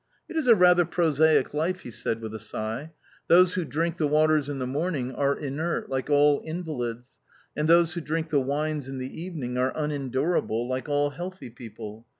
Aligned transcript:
"It 0.27 0.35
is 0.35 0.47
a 0.47 0.55
rather 0.55 0.83
prosaic 0.83 1.53
life," 1.53 1.81
he 1.81 1.91
said, 1.91 2.21
with 2.21 2.33
a 2.33 2.39
sigh. 2.39 2.91
"Those 3.27 3.53
who 3.53 3.63
drink 3.63 3.97
the 3.97 4.07
waters 4.07 4.49
in 4.49 4.57
the 4.57 4.65
morning 4.65 5.13
are 5.13 5.37
inert 5.37 5.91
like 5.91 6.09
all 6.09 6.41
invalids, 6.43 7.19
and 7.55 7.67
those 7.67 7.93
who 7.93 8.01
drink 8.01 8.31
the 8.31 8.41
wines 8.41 8.89
in 8.89 8.97
the 8.97 9.21
evening 9.21 9.59
are 9.59 9.71
unendurable 9.77 10.67
like 10.67 10.89
all 10.89 11.11
healthy 11.11 11.51
people! 11.51 12.07